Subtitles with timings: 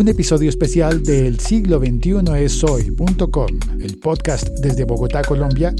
[0.00, 3.48] un episodio especial del siglo XXI es hoy.com,
[3.82, 5.74] el podcast desde Bogotá, Colombia,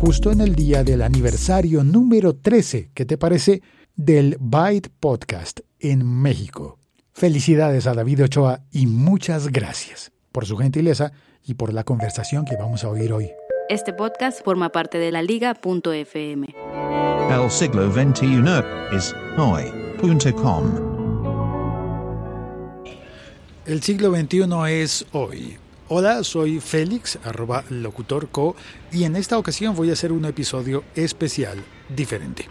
[0.00, 3.62] justo en el día del aniversario número 13, ¿qué te parece?
[3.96, 6.78] Del Byte Podcast en México.
[7.12, 11.10] Felicidades a David Ochoa y muchas gracias por su gentileza
[11.44, 13.32] y por la conversación que vamos a oír hoy.
[13.68, 16.46] Este podcast forma parte de la liga.fm.
[17.28, 20.93] El siglo XXI es hoy.com.
[23.66, 25.56] El siglo XXI es hoy.
[25.88, 28.56] Hola, soy Félix, arroba locutorco,
[28.92, 32.48] y en esta ocasión voy a hacer un episodio especial, diferente.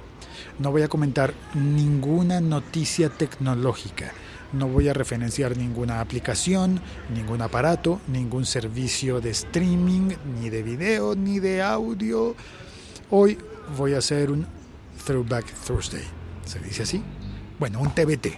[0.59, 4.11] No voy a comentar ninguna noticia tecnológica
[4.53, 6.79] no voy a referenciar ninguna aplicación,
[7.13, 12.35] ningún aparato, ningún servicio de streaming, ni de video, ni de audio.
[13.09, 13.37] Hoy
[13.75, 14.45] voy a hacer un
[15.05, 16.03] Throwback Thursday.
[16.45, 17.03] ¿Se dice así?
[17.59, 18.37] Bueno, un TBT.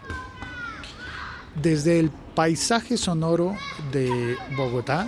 [1.62, 3.56] Desde el paisaje sonoro
[3.92, 5.08] de Bogotá,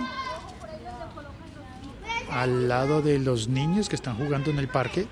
[2.30, 5.06] al lado de los niños que están jugando en el parque,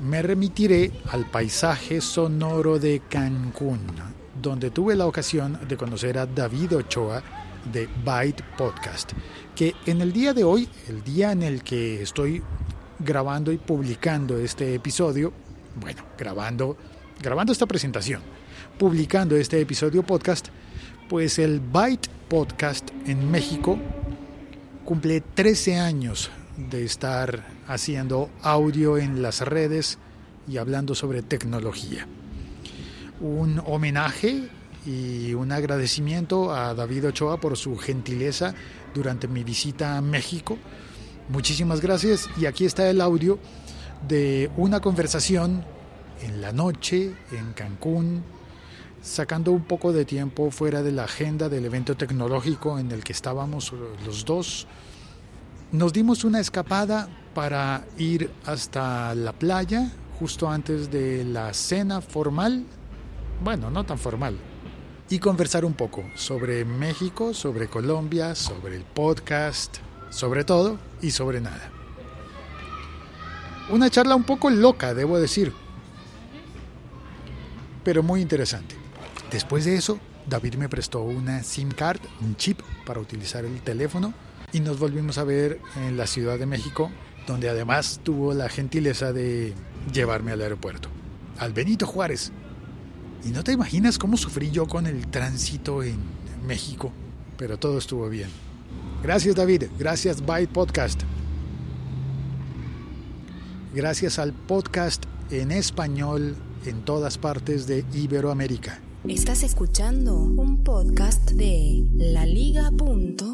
[0.00, 3.80] me remitiré al paisaje sonoro de Cancún,
[4.40, 7.22] donde tuve la ocasión de conocer a David Ochoa
[7.72, 9.12] de Byte Podcast,
[9.56, 12.42] que en el día de hoy, el día en el que estoy
[12.98, 15.32] grabando y publicando este episodio,
[15.76, 16.76] bueno, grabando,
[17.20, 18.20] grabando esta presentación,
[18.78, 20.48] publicando este episodio podcast,
[21.08, 23.78] pues el Byte Podcast en México
[24.84, 26.30] cumple 13 años
[26.70, 29.98] de estar haciendo audio en las redes
[30.48, 32.06] y hablando sobre tecnología
[33.20, 34.48] un homenaje
[34.86, 38.54] y un agradecimiento a David Ochoa por su gentileza
[38.94, 40.58] durante mi visita a México.
[41.30, 43.38] Muchísimas gracias y aquí está el audio
[44.06, 45.64] de una conversación
[46.22, 48.22] en la noche en Cancún,
[49.04, 53.12] sacando un poco de tiempo fuera de la agenda del evento tecnológico en el que
[53.12, 53.72] estábamos
[54.04, 54.66] los dos.
[55.70, 62.64] Nos dimos una escapada para ir hasta la playa justo antes de la cena formal
[63.42, 64.38] bueno, no tan formal,
[65.10, 69.76] y conversar un poco sobre México, sobre Colombia, sobre el podcast,
[70.10, 71.70] sobre todo y sobre nada.
[73.70, 75.52] Una charla un poco loca, debo decir,
[77.82, 78.83] pero muy interesante.
[79.34, 84.14] Después de eso, David me prestó una SIM card, un chip para utilizar el teléfono
[84.52, 86.88] y nos volvimos a ver en la Ciudad de México,
[87.26, 89.52] donde además tuvo la gentileza de
[89.92, 90.88] llevarme al aeropuerto,
[91.36, 92.30] al Benito Juárez,
[93.24, 95.98] y no te imaginas cómo sufrí yo con el tránsito en
[96.46, 96.92] México,
[97.36, 98.28] pero todo estuvo bien.
[99.02, 101.02] Gracias David, gracias Byte Podcast.
[103.74, 105.02] Gracias al podcast
[105.32, 106.36] en español
[106.66, 108.80] en todas partes de Iberoamérica.
[109.08, 113.26] Estás escuchando un podcast de laliga.fm.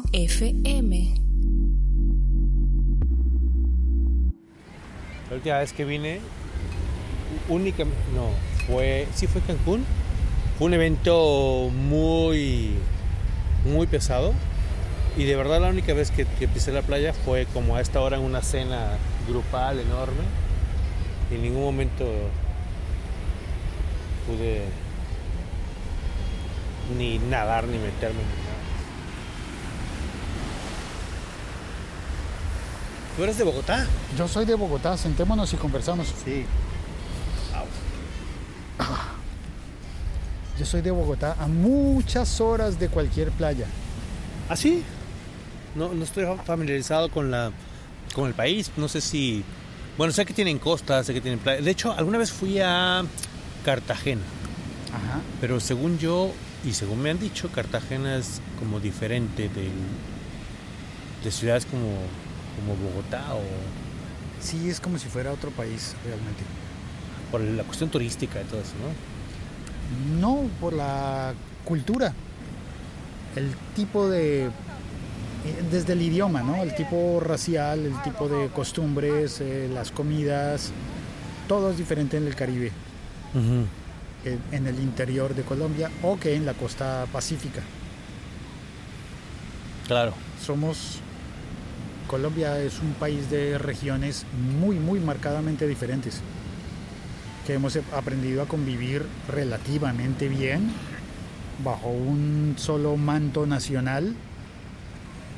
[5.29, 6.19] La última vez que vine,
[7.47, 8.31] únicamente, no,
[8.67, 9.85] fue, sí fue Cancún.
[10.57, 12.71] Fue un evento muy,
[13.63, 14.33] muy pesado.
[15.15, 18.17] Y de verdad la única vez que, pisé la playa fue como a esta hora
[18.17, 20.23] en una cena grupal enorme.
[21.31, 22.03] Y en ningún momento
[24.27, 24.63] pude
[26.97, 28.51] ni nadar ni meterme ni nada.
[33.17, 33.85] ¿Tú eres de Bogotá?
[34.17, 36.07] Yo soy de Bogotá, sentémonos y conversamos.
[36.23, 36.45] Sí.
[40.59, 43.65] Yo soy de Bogotá, a muchas horas de cualquier playa.
[44.49, 44.83] ¿Ah, sí?
[45.75, 47.51] No, no estoy familiarizado con, la,
[48.13, 48.71] con el país.
[48.77, 49.43] No sé si...
[49.97, 51.61] Bueno, sé que tienen costas, sé que tienen playa.
[51.61, 53.03] De hecho, alguna vez fui a
[53.65, 54.21] Cartagena.
[54.89, 55.19] Ajá.
[55.39, 56.31] Pero según yo,
[56.63, 59.71] y según me han dicho, Cartagena es como diferente del,
[61.23, 61.87] de ciudades como,
[62.55, 63.41] como Bogotá o...
[64.41, 66.43] Sí, es como si fuera otro país realmente.
[67.31, 70.19] Por la cuestión turística y todo eso, ¿no?
[70.19, 71.33] No, por la
[71.63, 72.13] cultura.
[73.35, 74.49] El tipo de.
[75.71, 76.61] Desde el idioma, ¿no?
[76.61, 80.71] El tipo racial, el tipo de costumbres, eh, las comidas.
[81.47, 82.71] Todo es diferente en el Caribe.
[84.25, 87.61] En, el interior de Colombia o que en la costa pacífica.
[89.87, 90.13] Claro.
[90.43, 90.99] Somos.
[92.07, 94.25] Colombia es un país de regiones
[94.59, 96.21] muy, muy marcadamente diferentes
[97.45, 100.71] que hemos aprendido a convivir relativamente bien
[101.63, 104.15] bajo un solo manto nacional,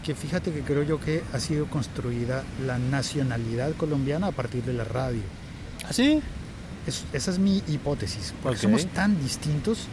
[0.04, 4.74] que fíjate que creo yo que ha sido construida la nacionalidad colombiana a partir de
[4.74, 5.22] la radio.
[5.88, 6.22] ¿Ah, sí?
[6.88, 9.88] Esa es mi hipótesis, porque somos tan distintos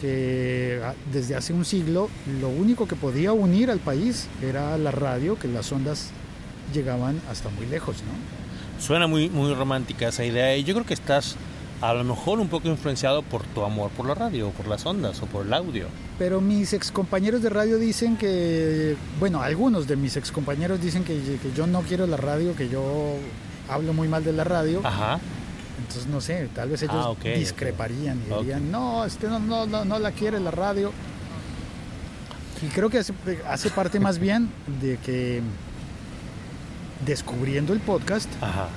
[0.00, 2.10] que ah, desde hace un siglo
[2.40, 6.10] lo único que podía unir al país era la radio, que las ondas
[6.74, 8.82] llegaban hasta muy lejos, ¿no?
[8.82, 11.36] Suena muy, muy romántica esa idea y yo creo que estás
[11.82, 14.86] a lo mejor un poco influenciado por tu amor por la radio, o por las
[14.86, 15.86] ondas, o por el audio.
[16.16, 21.52] Pero mis excompañeros de radio dicen que, bueno, algunos de mis excompañeros dicen que, que
[21.56, 23.16] yo no quiero la radio, que yo
[23.68, 24.80] hablo muy mal de la radio.
[24.84, 25.18] Ajá.
[25.82, 29.84] Entonces, no sé, tal vez ellos Ah, discreparían y dirían, no, este no, no, no,
[29.84, 30.92] no la quiere la radio.
[32.62, 33.12] Y creo que hace,
[33.48, 34.48] hace parte más bien
[34.80, 35.42] de que
[37.04, 38.68] descubriendo el podcast, Ajá.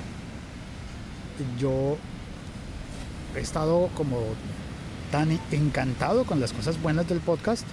[1.59, 1.97] yo
[3.35, 4.19] he estado como
[5.11, 7.63] tan encantado con las cosas buenas del podcast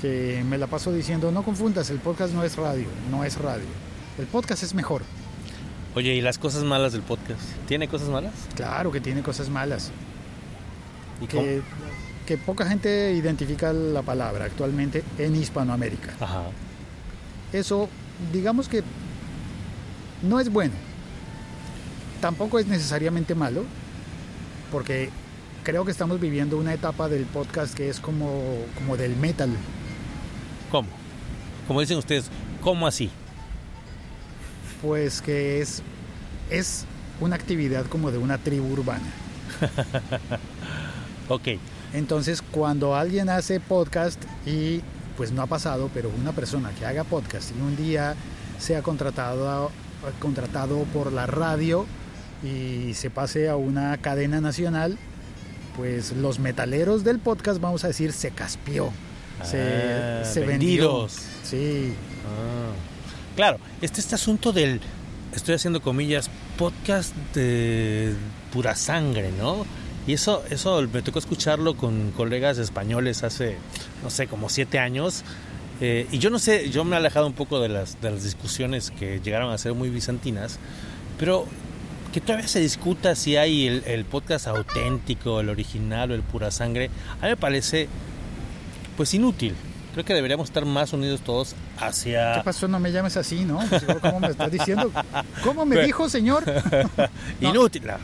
[0.00, 3.64] que me la paso diciendo, no confundas, el podcast no es radio, no es radio.
[4.18, 5.02] El podcast es mejor.
[5.94, 7.42] Oye, ¿y las cosas malas del podcast?
[7.68, 8.32] ¿Tiene cosas malas?
[8.56, 9.90] Claro que tiene cosas malas.
[11.20, 11.42] ¿Y cómo?
[11.42, 11.62] que,
[12.26, 16.14] que poca gente identifica la palabra actualmente en Hispanoamérica.
[16.18, 16.44] Ajá.
[17.52, 17.90] Eso,
[18.32, 18.82] digamos que
[20.22, 20.72] no es bueno.
[22.22, 23.64] Tampoco es necesariamente malo,
[24.70, 25.10] porque
[25.62, 29.50] creo que estamos viviendo una etapa del podcast que es como, como del metal.
[30.70, 30.88] ¿Cómo?
[31.68, 32.30] Como dicen ustedes,
[32.62, 33.10] ¿cómo así?
[34.82, 35.82] Pues que es,
[36.50, 36.84] es
[37.20, 39.06] una actividad como de una tribu urbana.
[41.28, 41.48] Ok.
[41.94, 44.80] Entonces, cuando alguien hace podcast y
[45.16, 48.14] pues no ha pasado, pero una persona que haga podcast y un día
[48.58, 49.70] sea contratado,
[50.18, 51.86] contratado por la radio
[52.42, 54.98] y se pase a una cadena nacional,
[55.76, 58.90] pues los metaleros del podcast, vamos a decir, se caspió.
[59.44, 60.48] Se, Ah, se vendió.
[60.48, 61.18] vendidos.
[61.44, 61.94] Sí,
[62.26, 62.72] Ah.
[63.34, 64.80] Claro, este, este asunto del,
[65.34, 68.14] estoy haciendo comillas, podcast de
[68.52, 69.64] pura sangre, ¿no?
[70.06, 73.56] Y eso, eso me tocó escucharlo con colegas españoles hace,
[74.02, 75.24] no sé, como siete años.
[75.80, 78.22] Eh, y yo no sé, yo me he alejado un poco de las, de las
[78.22, 80.58] discusiones que llegaron a ser muy bizantinas,
[81.18, 81.46] pero
[82.12, 86.50] que todavía se discuta si hay el, el podcast auténtico, el original o el pura
[86.50, 86.90] sangre,
[87.20, 87.88] a mí me parece
[88.96, 89.54] pues inútil.
[89.92, 92.34] Creo que deberíamos estar más unidos todos hacia...
[92.36, 92.66] ¿qué pasó?
[92.66, 93.58] No me llames así, ¿no?
[93.68, 94.90] Pues, ¿Cómo me estás diciendo?
[95.44, 96.44] ¿Cómo me dijo, señor?
[97.40, 97.50] No.
[97.50, 97.86] Inútil.
[97.86, 97.94] no.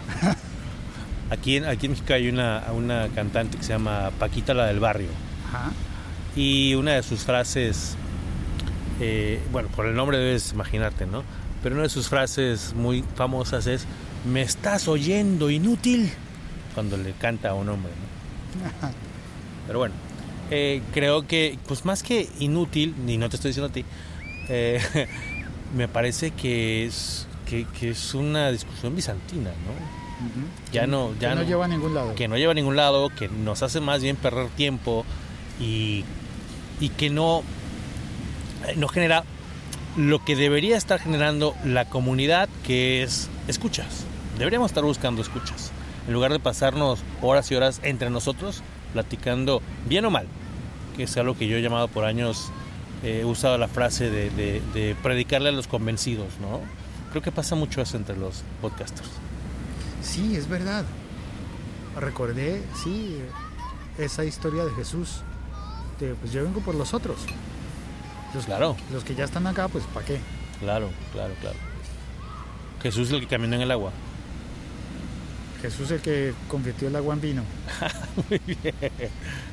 [1.31, 4.81] Aquí, en- aquí en México hay una, una cantante que se llama Paquita la del
[4.81, 5.08] Barrio.
[5.49, 5.70] Ajá.
[6.37, 7.96] Y una de sus frases,
[9.00, 11.23] eh, bueno, por el nombre debes imaginarte, ¿no?
[11.62, 13.87] Pero una de sus frases muy famosas es,
[14.31, 16.11] me estás oyendo inútil,
[16.75, 18.88] cuando le canta a un hombre, ¿no?
[19.67, 19.94] Pero bueno,
[20.50, 23.85] eh, creo que, pues más que inútil, ni no te estoy diciendo a ti,
[24.49, 24.81] eh,
[25.77, 29.99] me parece que es, que, que es una discusión bizantina, ¿no?
[30.27, 30.47] Ujú.
[30.73, 32.15] Ya no, ya Que no no, lleva a ningún lado.
[32.15, 35.05] que no lleva a ningún lado, que nos hace más bien perder tiempo
[35.61, 36.05] y,
[36.81, 37.43] y que no,
[38.67, 39.25] eh, no genera
[39.97, 44.05] lo que debería estar generando la comunidad, que es escuchas.
[44.39, 45.73] Deberíamos estar buscando escuchas,
[46.06, 48.62] en lugar de pasarnos horas y horas entre nosotros
[48.93, 50.26] platicando bien o mal,
[50.96, 52.50] que es algo que yo he llamado por años,
[53.02, 56.61] eh, he usado la frase de, de- de predicarle a los convencidos, ¿no?
[57.11, 59.08] Creo que pasa mucho eso entre los podcasters.
[60.02, 60.85] Sí, es verdad.
[61.99, 63.19] Recordé, sí,
[63.99, 65.23] esa historia de Jesús.
[65.99, 67.17] De, pues yo vengo por los otros.
[68.35, 68.76] Los, Claro.
[68.92, 70.21] Los que ya están acá, pues ¿para qué?
[70.61, 71.57] Claro, claro, claro.
[72.83, 73.90] Jesús el que caminó en el agua.
[75.62, 77.43] Jesús el que convirtió el agua en vino.
[78.29, 78.75] Muy bien.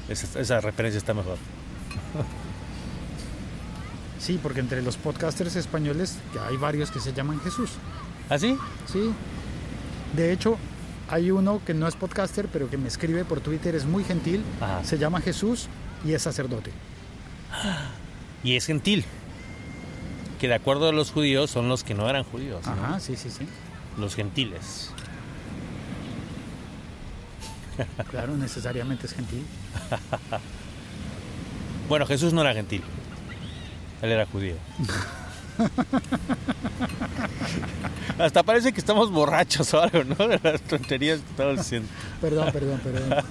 [0.07, 1.37] Esa, esa referencia está mejor.
[4.17, 6.17] Sí, porque entre los podcasters españoles
[6.49, 7.73] hay varios que se llaman Jesús.
[8.27, 8.57] ¿Ah, sí?
[8.91, 9.11] Sí.
[10.15, 10.57] De hecho,
[11.09, 14.43] hay uno que no es podcaster, pero que me escribe por Twitter, es muy gentil.
[14.59, 14.83] Ajá.
[14.83, 15.67] Se llama Jesús
[16.03, 16.71] y es sacerdote.
[18.43, 19.03] Y es gentil.
[20.39, 22.63] Que de acuerdo a los judíos son los que no eran judíos.
[22.65, 22.71] ¿no?
[22.73, 23.47] Ajá, sí, sí, sí.
[23.97, 24.91] Los gentiles.
[28.09, 29.43] Claro, necesariamente es gentil.
[31.87, 32.81] Bueno, Jesús no era gentil.
[34.01, 34.55] Él era judío.
[38.17, 40.27] Hasta parece que estamos borrachos o algo, ¿no?
[40.27, 41.87] De las tonterías que estamos diciendo.
[42.21, 43.23] Perdón, perdón, perdón.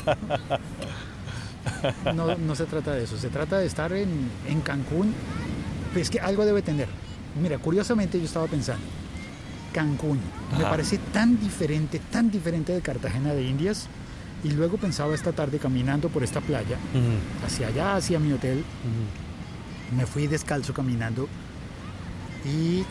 [2.15, 5.15] No, no se trata de eso, se trata de estar en, en Cancún.
[5.93, 6.89] Pues que algo debe tener.
[7.41, 8.85] Mira, curiosamente yo estaba pensando,
[9.73, 10.21] Cancún
[10.53, 10.71] me Ajá.
[10.71, 13.89] parece tan diferente, tan diferente de Cartagena de Indias.
[14.45, 16.77] Y luego pensaba esta tarde caminando por esta playa,
[17.47, 18.63] hacia allá, hacia mi hotel,
[19.97, 21.29] me fui descalzo caminando
[22.45, 22.85] y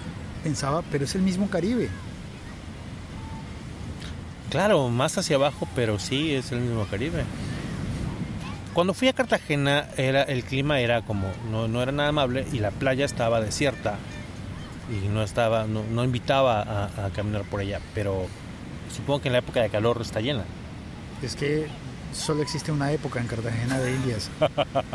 [0.43, 1.89] pensaba, pero es el mismo Caribe.
[4.50, 7.24] Claro, más hacia abajo, pero sí es el mismo Caribe.
[8.74, 12.57] Cuando fui a Cartagena, era, el clima era como, no, no era nada amable y
[12.57, 13.98] la playa estaba desierta
[14.89, 18.25] y no estaba, no, no invitaba a, a caminar por ella, pero
[18.91, 20.45] supongo que en la época de calor está llena.
[21.24, 21.68] Es que
[22.13, 24.30] solo existe una época en Cartagena de Indias,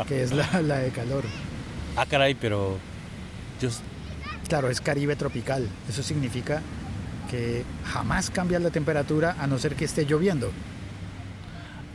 [0.07, 1.23] que es la, la de calor.
[1.97, 2.77] Ah, caray, pero
[3.61, 3.69] yo,
[4.47, 5.67] Claro, es Caribe tropical.
[5.87, 6.61] Eso significa
[7.29, 10.51] que jamás cambia la temperatura a no ser que esté lloviendo.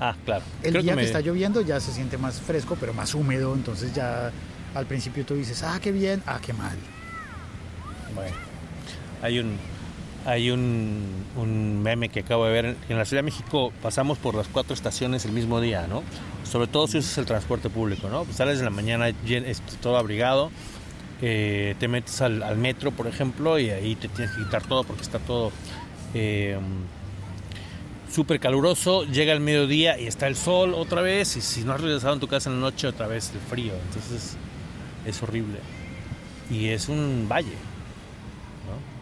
[0.00, 0.44] ah, claro.
[0.62, 3.54] El Creo día que, me- está lloviendo ya se siente más fresco, pero más húmedo.
[3.54, 4.30] Entonces ya
[4.74, 6.76] al principio tú dices, ah, qué bien, ah, qué mal.
[8.14, 8.36] Bueno,
[9.22, 9.56] hay un
[10.24, 14.48] hay un, meme que acabo de ver en la Ciudad de México pasamos por las
[14.48, 16.02] cuatro estaciones el mismo día, ¿no?
[16.44, 18.24] Sobre todo si usas el transporte público, ¿no?
[18.24, 19.06] Pues sales de la mañana
[19.82, 20.50] todo abrigado,
[21.20, 24.84] eh, te metes al, al metro, por ejemplo, y ahí te tienes que quitar todo
[24.84, 25.52] porque está todo
[26.14, 26.58] eh,
[28.10, 29.04] súper caluroso.
[29.04, 32.20] Llega el mediodía y está el sol otra vez, y si no has regresado en
[32.20, 33.72] tu casa en la noche, otra vez el frío.
[33.88, 34.36] Entonces
[35.04, 35.58] es horrible.
[36.50, 37.56] Y es un valle.
[38.66, 38.94] ¿no?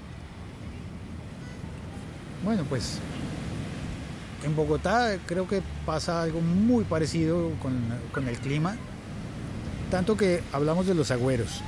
[2.45, 2.99] Bueno, pues
[4.45, 7.75] en Bogotá creo que pasa algo muy parecido con,
[8.13, 8.77] con el clima.
[9.91, 11.61] Tanto que hablamos de los agüeros.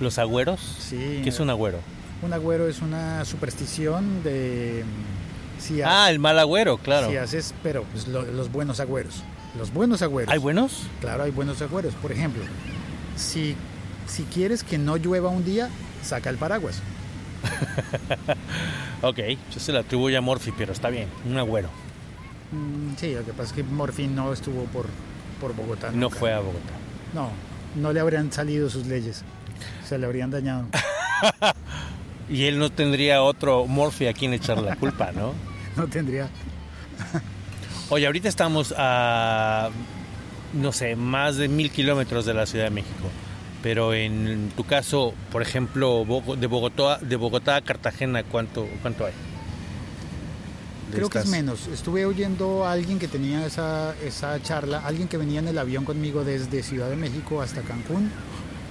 [0.00, 0.60] ¿Los agüeros?
[0.78, 1.20] Sí.
[1.22, 1.78] ¿Qué es un agüero?
[2.22, 4.84] Un agüero es una superstición de...
[4.86, 7.10] mm, Si, ha- Ah, el mal agüero, claro.
[7.10, 9.22] si haces, pero pues, lo- los buenos agüeros.
[9.58, 10.32] Los buenos agüeros.
[10.32, 10.84] ¿Hay buenos?
[11.00, 11.94] Claro, hay buenos agüeros.
[11.94, 12.42] Por ejemplo,
[13.16, 13.54] si,
[14.08, 15.68] si quieres que no llueva un día,
[16.02, 16.80] saca el paraguas.
[19.02, 19.18] Ok,
[19.52, 21.68] yo se lo atribuyo a Morphy, pero está bien, un agüero.
[22.52, 24.86] Mm, sí, lo que pasa es que Morfín no estuvo por,
[25.42, 25.90] por Bogotá.
[25.90, 26.72] No fue a Bogotá.
[27.12, 27.28] No,
[27.74, 29.22] no le habrían salido sus leyes.
[29.86, 30.66] Se le habrían dañado.
[32.26, 35.34] Y él no tendría otro Morphy a quien echarle la culpa, ¿no?
[35.76, 36.28] No tendría.
[37.90, 39.68] Oye, ahorita estamos a,
[40.54, 43.10] no sé, más de mil kilómetros de la Ciudad de México.
[43.64, 46.04] Pero en tu caso, por ejemplo,
[46.36, 49.14] de Bogotá, de Bogotá a Cartagena, ¿cuánto, cuánto hay?
[50.92, 51.66] Creo que es menos.
[51.68, 55.86] Estuve oyendo a alguien que tenía esa, esa charla, alguien que venía en el avión
[55.86, 58.10] conmigo desde Ciudad de México hasta Cancún.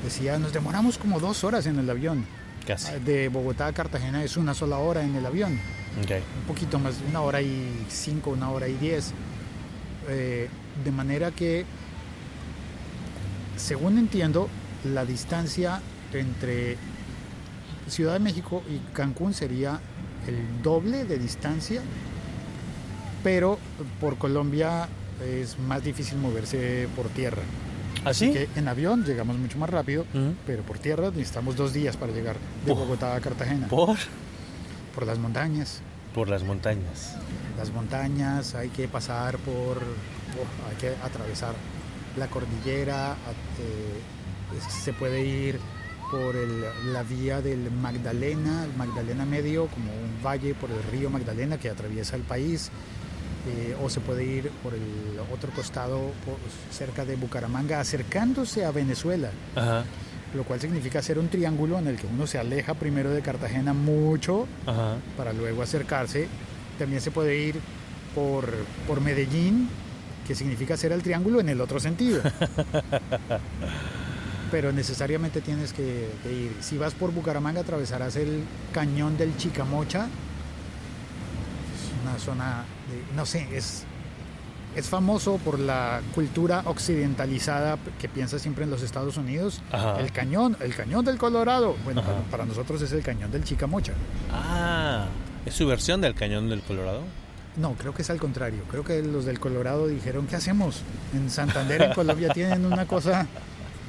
[0.03, 2.27] Decía, nos demoramos como dos horas en el avión.
[2.67, 2.91] Casi.
[2.99, 5.59] De Bogotá a Cartagena es una sola hora en el avión.
[6.03, 6.11] Ok.
[6.41, 9.11] un poquito más, una hora y cinco, una hora y diez.
[10.07, 10.49] Eh,
[10.85, 11.65] de manera que,
[13.57, 14.49] según entiendo,
[14.83, 15.81] la distancia
[16.13, 16.77] entre
[17.87, 19.79] Ciudad de México y Cancún sería
[20.27, 21.81] el doble de distancia,
[23.23, 23.57] pero
[23.99, 24.87] por Colombia
[25.25, 27.41] es más difícil moverse por tierra.
[28.05, 28.31] ¿Ah, sí?
[28.31, 30.05] Que en avión llegamos mucho más rápido,
[30.45, 32.35] pero por tierra necesitamos dos días para llegar
[32.65, 32.73] de.
[32.73, 33.97] Bogotá a Cartagena, ¿Por?
[34.93, 35.81] por las montañas.
[36.13, 37.15] Por las montañas.
[37.57, 41.55] las montañas, hay que pasar por, oh, hay que atravesar
[42.17, 43.15] la cordillera,
[43.59, 43.99] eh,
[44.69, 45.59] se puede ir
[46.11, 51.09] por el- la vía del Magdalena, el Magdalena Medio, como un valle por el río
[51.09, 52.69] Magdalena que atraviesa el país,
[53.47, 56.37] eh, o se puede ir por el otro costado, por-
[56.71, 59.83] cerca de Bucaramanga, acercándose a Venezuela, Ajá.
[60.35, 63.73] lo cual significa hacer un triángulo en el que uno se aleja primero de Cartagena
[63.73, 64.97] mucho Ajá.
[65.17, 66.27] para luego acercarse.
[66.77, 67.59] También se puede ir
[68.15, 68.49] por,
[68.87, 69.67] por Medellín,
[70.27, 72.21] que significa hacer el triángulo en el otro sentido.
[74.53, 76.55] Pero necesariamente tienes que, que ir.
[76.61, 80.05] Si vas por Bucaramanga, atravesarás el cañón del Chicamocha.
[81.73, 83.83] Es una zona, de- no sé, es,
[84.75, 89.59] es famoso por la cultura occidentalizada que piensa siempre en los Estados Unidos.
[89.71, 89.99] Ajá.
[89.99, 91.75] El cañón, el cañón del Colorado.
[91.83, 93.93] Bueno, para, para nosotros es el cañón del Chicamocha.
[94.31, 95.07] Ah,
[95.47, 97.01] ¿es su versión del cañón del Colorado?
[97.57, 98.61] No, creo que es al contrario.
[98.69, 100.81] Creo que los del Colorado dijeron, ¿qué hacemos?
[101.15, 103.25] En Santander, en Colombia, tienen una cosa...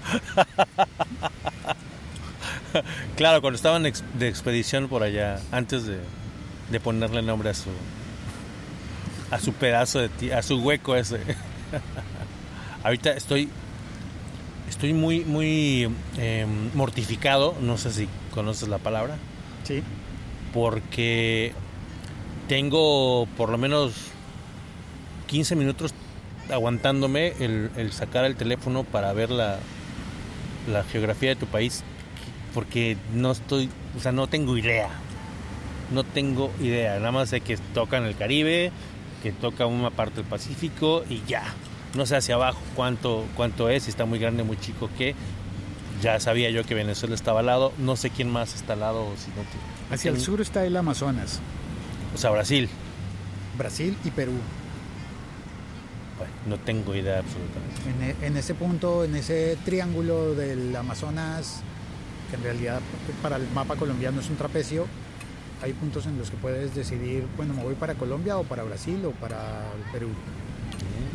[3.17, 6.01] Claro, cuando estaban de expedición por allá, antes de,
[6.71, 7.71] de ponerle nombre a su
[9.31, 11.21] a su pedazo de ti, a su hueco ese.
[12.85, 13.49] Ahorita estoy
[14.69, 19.17] estoy muy muy eh, mortificado, no sé si conoces la palabra,
[19.65, 19.83] Sí,
[20.53, 21.53] porque
[22.49, 23.93] tengo por lo menos
[25.27, 25.95] 15 minutos
[26.51, 29.59] aguantándome el, el sacar el teléfono para ver la,
[30.69, 31.83] la geografía de tu país,
[32.53, 34.89] porque no estoy, o sea, no tengo idea.
[35.93, 38.73] No tengo idea, nada más sé que toca en el Caribe,
[39.23, 41.43] que toca una parte del Pacífico y ya.
[41.95, 45.15] No sé hacia abajo cuánto, cuánto es, si está muy grande, muy chico, que
[46.03, 49.13] ya sabía yo que Venezuela estaba al lado, no sé quién más está al lado,
[49.19, 51.41] si no te- hacia el sur está el Amazonas,
[52.15, 52.69] O sea, Brasil.
[53.59, 54.33] Brasil y Perú.
[56.19, 57.91] Bueno, no tengo idea absolutamente.
[57.91, 61.61] En, e- en ese punto, en ese triángulo del Amazonas,
[62.31, 62.81] que en realidad
[63.23, 64.87] para el mapa colombiano es un trapecio,
[65.63, 69.03] hay puntos en los que puedes decidir, bueno, me voy para Colombia o para Brasil
[69.07, 69.39] o para
[69.77, 70.09] el Perú.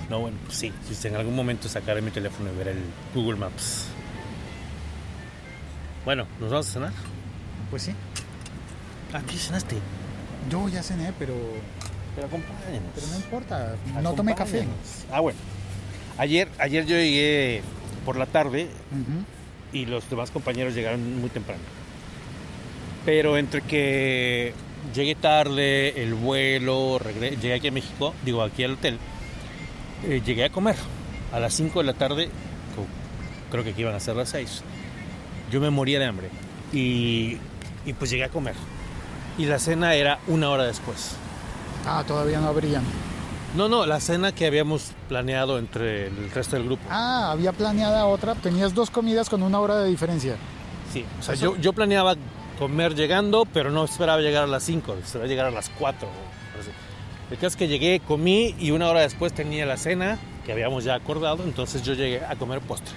[0.10, 0.74] No, bueno, pues sí.
[0.92, 2.80] Si en algún momento sacaré mi teléfono y ver el
[3.14, 3.86] Google Maps.
[6.06, 6.94] Bueno, ¿nos vamos a cenar?
[7.70, 7.94] Pues sí,
[9.14, 9.76] Ah, ¿qué cenaste?
[10.50, 11.34] yo ya cené, pero,
[12.16, 12.92] Pero acompáñanos.
[12.96, 14.66] pero no importa, no tomé café.
[15.12, 15.40] Ah, bueno.
[16.18, 17.62] Ayer, ayer yo llegué
[18.06, 18.68] por la tarde
[19.72, 21.62] y los demás compañeros llegaron muy temprano.
[23.06, 24.54] Pero entre que
[24.94, 28.98] llegué tarde, el vuelo, llegué aquí a México, digo aquí al hotel,
[30.06, 30.76] eh, llegué a comer
[31.32, 32.30] a las 5 de la tarde,
[33.52, 34.62] creo que aquí iban a ser las 6.
[35.52, 36.30] Yo me moría de hambre
[36.74, 37.38] y,
[37.86, 38.56] y pues llegué a comer.
[39.38, 41.16] Y la cena era una hora después.
[41.86, 42.84] Ah, todavía no habrían.
[43.56, 46.84] No, no, la cena que habíamos planeado entre el resto del grupo.
[46.90, 50.36] Ah, había planeada otra, tenías dos comidas con una hora de diferencia.
[50.94, 52.16] Sí, o sea, yo, yo planeaba
[52.60, 56.08] comer llegando, pero no esperaba llegar a las 5, esperaba llegar a las 4.
[57.32, 60.84] El caso es que llegué, comí y una hora después tenía la cena que habíamos
[60.84, 62.94] ya acordado, entonces yo llegué a comer postre.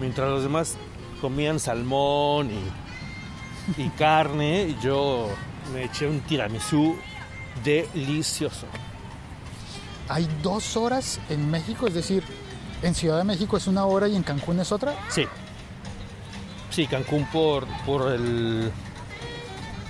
[0.00, 0.76] Mientras los demás
[1.20, 5.28] comían salmón y, y carne, yo
[5.72, 6.96] me eché un tiramisú
[7.64, 8.66] delicioso.
[10.08, 12.22] Hay dos horas en México, es decir,
[12.82, 14.94] en Ciudad de México es una hora y en Cancún es otra.
[15.08, 15.26] Sí.
[16.70, 18.70] Sí, Cancún por, por el,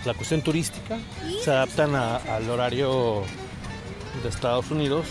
[0.04, 0.98] la cuestión turística
[1.42, 3.22] se adaptan a- al horario
[4.22, 5.04] de Estados Unidos,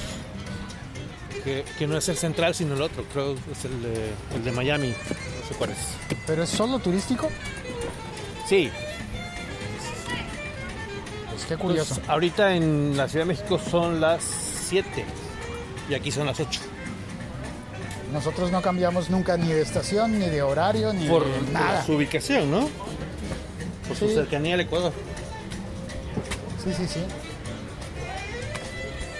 [1.44, 4.44] que, que no es el central sino el otro, creo que es el de, el
[4.44, 5.78] de Miami, no sé cuál es.
[6.26, 7.30] Pero es solo turístico.
[8.48, 8.72] Sí,
[11.48, 11.96] qué curioso.
[11.96, 15.06] pues, ahorita en la Ciudad de México son las 7
[15.90, 16.60] y aquí son las 8.
[18.14, 21.84] Nosotros no cambiamos nunca ni de estación, ni de horario, ni Por de nada.
[21.86, 22.70] su ubicación, ¿no?
[23.88, 24.94] Por su cercanía al Ecuador.
[26.64, 27.04] Sí, sí, sí.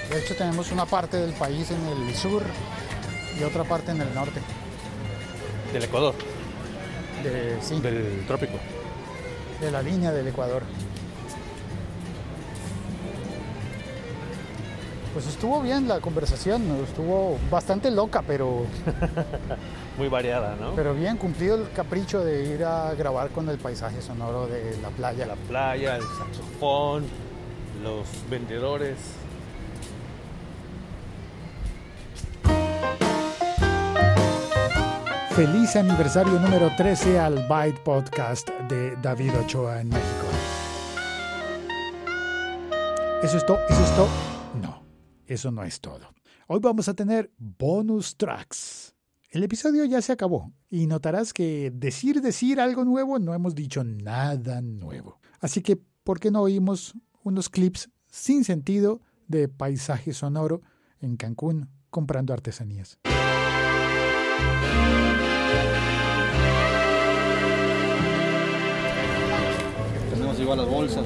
[0.10, 2.42] De hecho, tenemos una parte del país en el sur
[3.40, 4.40] y otra parte en el norte.
[5.74, 6.14] Del Ecuador,
[7.24, 8.54] De, sí, del trópico.
[9.60, 10.64] de la línea del Ecuador.
[15.16, 18.66] Pues estuvo bien la conversación, estuvo bastante loca, pero,
[19.98, 20.74] Muy variada, ¿no?
[20.76, 24.90] pero bien cumplido el capricho de ir a grabar con el paisaje sonoro de la
[24.90, 25.26] playa.
[25.26, 27.06] la playa, el saxofón,
[27.82, 28.98] los vendedores.
[35.34, 40.28] Feliz aniversario número 13 al Byte Podcast de David Ochoa en México.
[43.24, 43.60] ¿Eso es todo?
[43.70, 44.08] ¿Eso es todo?
[44.62, 44.85] No,
[45.28, 46.14] eso no es todo.
[46.48, 48.94] Hoy vamos a tener bonus tracks.
[49.32, 53.84] El episodio ya se acabó y notarás que decir decir algo nuevo no hemos dicho
[53.84, 55.20] nada nuevo.
[55.42, 60.62] Así que, ¿por qué no oímos unos clips sin sentido de paisaje sonoro
[61.02, 63.00] en Cancún comprando artesanías?
[70.12, 71.06] Tenemos igual las bolsas.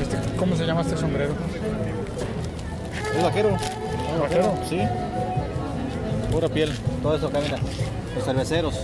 [0.00, 1.34] Este, ¿Cómo se llama este sombrero?
[3.16, 3.56] ¿Es vaquero?
[4.20, 4.54] vaquero?
[4.68, 4.80] Sí.
[6.30, 6.72] Pura piel.
[7.02, 7.58] Todo eso acá, mira.
[8.14, 8.74] Los cerveceros.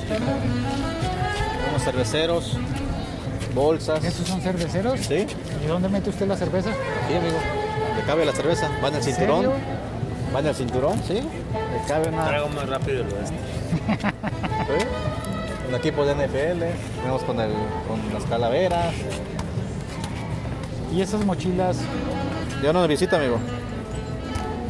[1.71, 2.57] Unos cerveceros.
[3.55, 4.05] Bolsas.
[4.05, 5.01] ¿Estos son cerveceros?
[5.01, 5.27] Sí.
[5.65, 6.71] ¿Y dónde mete usted la cerveza?
[7.09, 7.39] Sí, amigo.
[7.97, 8.69] Le cabe la cerveza.
[8.83, 9.37] Va en el ¿En cinturón.
[9.43, 9.53] serio?
[10.35, 11.15] Va en el cinturón, sí.
[11.15, 12.27] Le cabe una.
[12.27, 13.35] Trago más rápido el oeste.
[14.67, 14.87] ¿Sí?
[15.69, 16.63] Un equipo de NFL.
[17.01, 17.51] Tenemos con, el,
[17.89, 18.95] con las calaveras.
[20.95, 21.77] ¿Y esas mochilas,
[22.61, 23.39] ¿De dónde nos visita, amigo?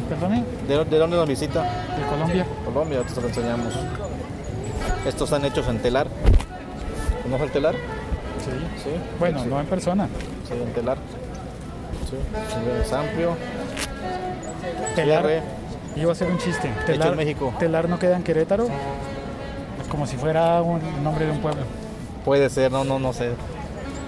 [0.07, 1.61] Perdone, ¿De, de dónde nos visita?
[1.63, 2.45] de Colombia?
[2.65, 3.73] Colombia, te lo enseñamos.
[5.05, 6.07] Estos están hechos en telar.
[7.23, 7.75] ¿Conoce el telar?
[7.75, 8.51] Sí.
[8.83, 8.89] Sí.
[9.19, 9.49] Bueno, Sí.
[9.49, 10.07] no en persona.
[10.47, 10.97] Sí, en telar.
[12.09, 12.15] Sí,
[12.85, 13.35] es amplio.
[14.95, 15.23] Telar.
[15.25, 15.41] Cierre.
[15.95, 16.67] Iba a ser un chiste.
[16.69, 17.53] Hecho Telar, en México.
[17.59, 18.67] Telar no queda en Querétaro.
[19.81, 21.63] Es como si fuera un nombre de un pueblo.
[22.23, 23.31] Puede ser, no, no, no sé.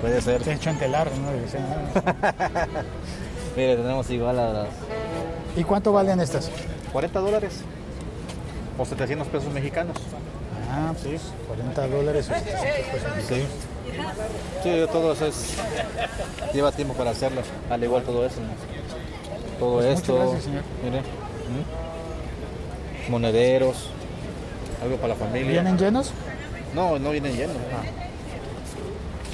[0.02, 0.44] Puede ser.
[0.44, 1.32] Se ha hecho en Telar, ¿no?
[1.32, 1.62] Debe ser.
[3.58, 4.68] Mire, tenemos igual a las
[5.60, 6.50] ¿Y cuánto valen estas?
[6.94, 7.60] 40 dólares
[8.78, 9.98] o 700 pesos mexicanos.
[10.72, 11.18] Ah, sí.
[11.48, 13.10] 40 dólares o 700 pesos.
[13.28, 13.44] Sí.
[14.64, 15.56] Sí, todo eso es.
[16.54, 17.42] Lleva tiempo para hacerlo.
[17.70, 18.40] Al igual todo eso.
[18.40, 18.48] ¿no?
[19.60, 20.16] Todo Pues esto.
[20.16, 20.64] gracias, señor.
[20.82, 21.02] Mire.
[21.02, 23.12] ¿Mm?
[23.12, 23.90] Monederos.
[24.82, 25.52] Algo para la familia.
[25.52, 26.14] ¿Vienen llenos?
[26.74, 27.58] No, no vienen llenos.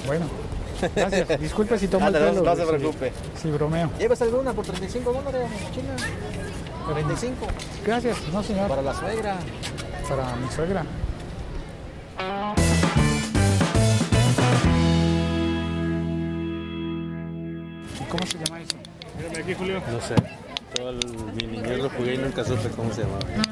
[0.07, 0.25] Bueno.
[0.95, 1.39] Gracias.
[1.39, 2.41] Disculpe si tomo el pelo.
[2.43, 3.11] no se preocupe.
[3.41, 3.89] Si bromeo.
[3.99, 5.95] Llevas alguna por 35 dólares, China.
[6.93, 7.47] 35.
[7.85, 8.67] Gracias, no señor.
[8.67, 9.37] Para la suegra.
[10.07, 10.85] Para mi suegra.
[17.99, 18.77] ¿Y cómo se llama eso?
[19.91, 20.15] No sé.
[20.75, 20.99] Todo el,
[21.35, 23.44] mi niñez lo jugué y nunca supe cómo se llamaba.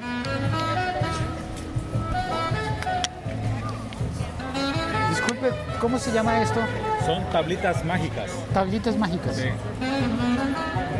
[5.83, 6.61] ¿Cómo se llama esto?
[7.05, 8.31] Son tablitas mágicas.
[8.53, 9.35] Tablitas mágicas.
[9.35, 9.49] Sí.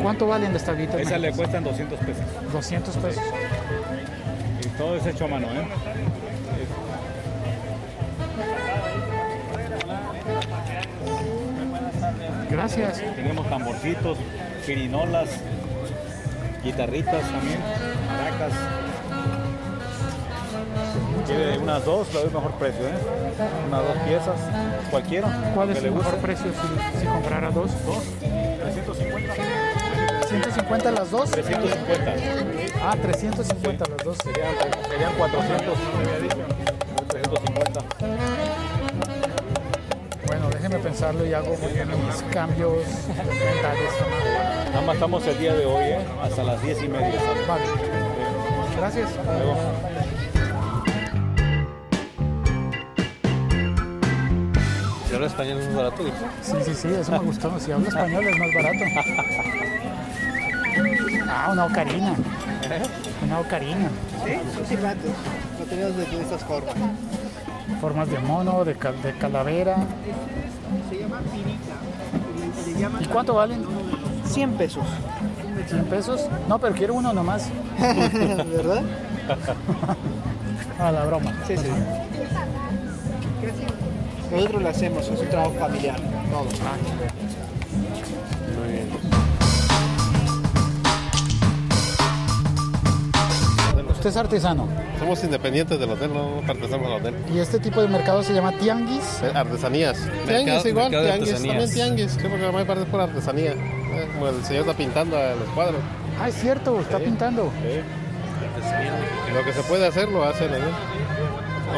[0.02, 1.36] ¿Cuánto valen las tablitas Esas le mágicas?
[1.38, 2.24] cuestan 200 pesos.
[2.52, 3.22] 200 pesos.
[4.62, 5.66] Y todo es hecho a mano, ¿eh?
[12.50, 13.02] Gracias.
[13.16, 14.18] Tenemos tamborcitos,
[14.66, 15.30] pirinolas,
[16.62, 17.60] guitarritas también,
[18.06, 18.83] maracas.
[21.26, 22.92] Quiere unas dos, le doy mejor precio, ¿eh?
[23.68, 24.36] Unas dos piezas,
[24.90, 25.52] cualquiera.
[25.54, 27.70] ¿Cuál es el mejor precio si, si comprara dos?
[27.86, 29.34] Dos, 350.
[30.28, 31.30] 150 las dos.
[31.30, 32.14] 350.
[32.82, 34.18] Ah, 350 las dos.
[34.18, 34.54] Serían,
[34.90, 35.78] serían 400.
[37.08, 37.80] 350.
[40.26, 43.90] Bueno, déjeme pensarlo y hago mis cambios mentales.
[44.72, 45.98] Nada más estamos el día de hoy, ¿eh?
[46.22, 47.08] Hasta las 10 y media.
[47.08, 47.46] estamos.
[47.46, 47.64] Vale.
[48.76, 49.10] Gracias.
[49.24, 49.93] Luego.
[55.34, 56.16] Español es muy barato, dijo.
[56.42, 57.58] Sí, sí, sí, eso me gustó.
[57.60, 58.84] Si hablo español es más barato.
[61.28, 62.14] Ah, una ocarina.
[63.24, 63.88] Una ocarina.
[64.24, 65.10] Sí, son silbatos.
[65.58, 66.74] Lo tenemos de estas formas.
[67.80, 69.76] Formas de mono, de, cal- de calavera.
[70.90, 71.74] Se llama pirita.
[72.74, 73.64] Le llaman ¿Y cuánto valen?
[74.26, 74.84] 100 pesos.
[75.70, 76.20] ¿100 pesos?
[76.48, 77.48] No, pero quiero uno nomás.
[77.78, 78.82] ¿Verdad?
[80.78, 81.32] A la broma.
[81.46, 81.66] Sí, sí.
[84.30, 85.96] Nosotros lo hacemos, es un trabajo familiar.
[86.30, 86.44] Todo.
[88.60, 88.88] Muy bien.
[93.90, 94.68] Usted es artesano.
[94.98, 97.14] Somos independientes del hotel, no pertenecemos al hotel.
[97.34, 99.22] Y este tipo de mercado se llama tianguis.
[99.22, 99.98] Eh, Artesanías.
[99.98, 102.10] Mercado- tianguis igual, tianguis, también tianguis.
[102.12, 103.52] Sí, porque la mayor parte es por artesanía.
[103.52, 105.80] Eh, como el señor está pintando a los cuadros.
[106.20, 107.50] Ah, es cierto, está pintando.
[109.34, 110.50] Lo que se puede hacer lo hacen.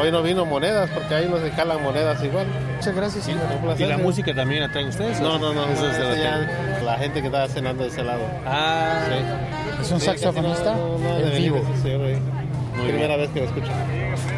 [0.00, 2.46] Hoy no vino monedas porque ahí no se jalan monedas igual.
[2.76, 3.42] Muchas gracias, señor.
[3.62, 5.20] Un ¿Y la música también la traen ustedes?
[5.20, 5.62] No, no, no.
[6.85, 8.20] La gente que está cenando de ese lado.
[8.46, 9.00] Ah,
[9.80, 11.62] Es un Sí, saxofonista no- no- no en vivo.
[12.76, 13.70] Muy Primera vez que lo escucho.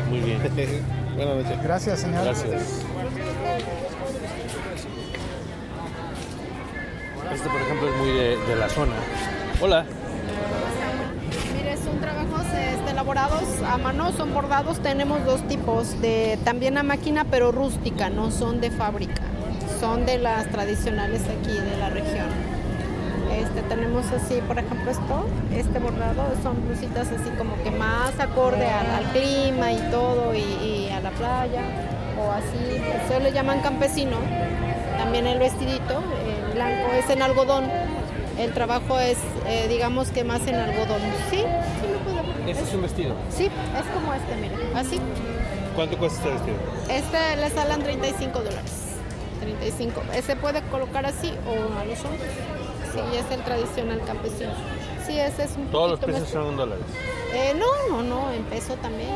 [0.09, 0.38] muy bien.
[1.16, 1.62] Buenas noches.
[1.62, 2.25] Gracias, señor.
[2.25, 2.85] Gracias.
[7.35, 8.92] Este, por ejemplo, es muy de, de la zona.
[9.61, 9.85] Hola.
[13.12, 14.81] Elaborados a mano, son bordados.
[14.81, 19.23] Tenemos dos tipos, de también a máquina, pero rústica, no son de fábrica.
[19.81, 22.27] Son de las tradicionales aquí de la región.
[23.33, 28.66] Este, tenemos así, por ejemplo, esto, este bordado, son blusitas así como que más acorde
[28.66, 31.62] al, clima y todo, y, y a la playa,
[32.18, 34.16] o así, eso le llaman campesino.
[34.99, 37.64] También el vestidito, el blanco, es en algodón.
[38.38, 41.01] El trabajo es, eh, digamos que más en algodón.
[41.31, 41.44] Sí,
[42.51, 43.15] Este es un vestido.
[43.31, 44.99] Sí, es como este, mira, así.
[45.75, 46.57] ¿Cuánto cuesta este vestido?
[46.89, 48.73] Este le salen 35 dólares.
[49.41, 50.03] 35.
[50.15, 52.29] Ese puede colocar así o a los hombros.
[52.93, 54.51] Sí, es el tradicional campesino.
[55.07, 56.85] Sí, ese es un Todos los precios más- son en dólares.
[57.35, 59.09] Eh, no, no, no, en peso también.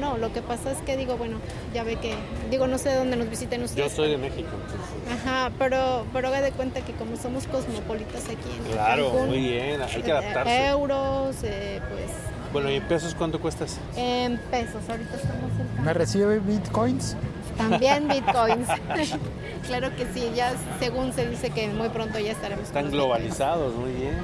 [0.00, 1.38] No, no, lo que pasa es que digo, bueno,
[1.74, 2.14] ya ve que,
[2.50, 3.92] digo, no sé dónde nos visiten Yo ustedes.
[3.92, 5.24] soy de México, entonces.
[5.26, 9.38] Ajá, pero, pero haga de cuenta que como somos cosmopolitas aquí en Claro, Cancún, muy
[9.38, 10.66] bien, hay que eh, adaptarse.
[10.68, 12.07] euros, eh, pues
[12.52, 13.78] Bueno, ¿y en pesos cuánto cuestas?
[13.96, 14.82] en pesos.
[14.88, 17.16] Ahorita estamos en ¿Me recibe bitcoins?
[17.56, 18.68] También bitcoins.
[19.66, 22.68] claro que sí, ya según se dice que muy pronto ya estaremos.
[22.68, 24.16] con Están globalizados, muy bien.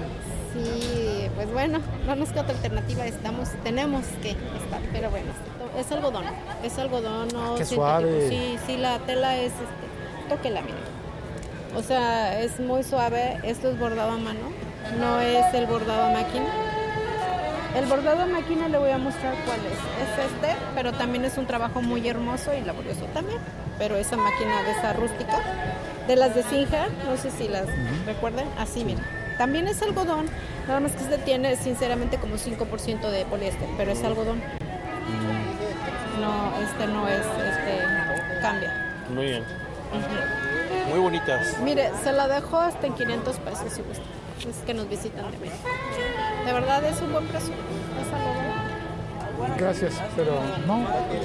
[0.54, 5.26] Sí, pues bueno, no nos queda otra alternativa, estamos, tenemos que estar, pero bueno,
[5.76, 6.24] es algodón,
[6.62, 7.74] es algodón, no Qué sintético.
[7.74, 8.28] suave.
[8.28, 10.76] Sí, sí, la tela es, este, tóquela, mira.
[11.76, 14.38] O sea, es muy suave, esto es bordado a mano,
[15.00, 16.46] no es el bordado a máquina.
[17.74, 19.72] El bordado a máquina le voy a mostrar cuál es.
[19.72, 23.38] Es este, pero también es un trabajo muy hermoso y laborioso también.
[23.78, 25.40] Pero esa máquina de esa rústica,
[26.06, 27.66] de las de Singer, no sé si las
[28.06, 29.02] recuerdan, así mira.
[29.38, 30.26] También es algodón,
[30.68, 34.40] nada más que este tiene sinceramente como 5% de poliéster, pero es algodón.
[36.20, 39.02] No, este no es, este cambia.
[39.10, 39.44] Muy bien.
[40.90, 41.58] Muy bonitas.
[41.64, 44.04] Mire, se la dejo hasta en 500 pesos si gusta.
[44.48, 45.68] Es que nos visitan de México.
[46.44, 47.54] De verdad es un buen precio.
[49.58, 50.78] Gracias, pero no,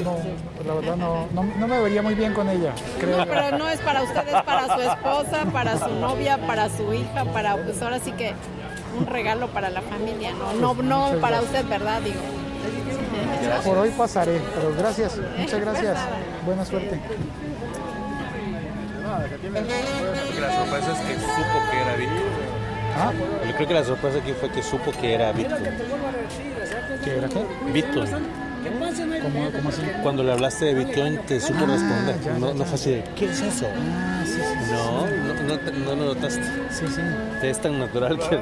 [0.04, 0.18] no,
[0.66, 3.18] la verdad no, no, no me vería muy bien con ella, creo.
[3.18, 6.94] No, pero no es para usted, es para su esposa, para su novia, para su
[6.94, 8.34] hija, para pues ahora sí que
[8.98, 12.02] un regalo para la familia, no, no, no para usted, ¿verdad?
[12.02, 12.20] Digo.
[13.64, 15.98] Por hoy pasaré, pero gracias, muchas gracias.
[16.46, 17.00] Buena suerte.
[20.40, 22.49] La sorpresa es que supo que era Víctor.
[22.98, 23.12] ¿Ah?
[23.48, 25.60] Yo creo que la sorpresa aquí fue que supo que era Víctor.
[27.04, 27.46] ¿Qué era qué?
[27.72, 28.08] Víctor.
[29.22, 29.82] ¿Cómo, cómo así?
[30.04, 32.20] Cuando le hablaste de Bitcoin te supo Ah, responder.
[32.22, 33.68] ya, no, no fue así de, ¿qué es eso?
[33.74, 34.72] Ah, sí, sí, sí.
[34.74, 36.44] No, no, no, te- no lo notaste.
[36.70, 37.02] Sí, sí.
[37.42, 38.40] Es tan natural que...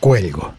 [0.00, 0.54] Cuelgo.